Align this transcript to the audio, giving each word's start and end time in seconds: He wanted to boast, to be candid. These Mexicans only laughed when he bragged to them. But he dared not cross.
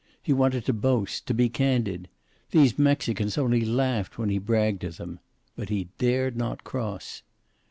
He 0.23 0.33
wanted 0.33 0.65
to 0.65 0.73
boast, 0.73 1.27
to 1.27 1.33
be 1.35 1.47
candid. 1.47 2.09
These 2.49 2.79
Mexicans 2.79 3.37
only 3.37 3.63
laughed 3.63 4.17
when 4.17 4.29
he 4.29 4.39
bragged 4.39 4.81
to 4.81 4.89
them. 4.89 5.19
But 5.55 5.69
he 5.69 5.89
dared 5.99 6.35
not 6.35 6.63
cross. 6.63 7.21